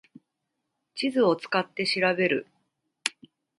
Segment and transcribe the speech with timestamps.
[0.95, 2.47] 地図を使って調べる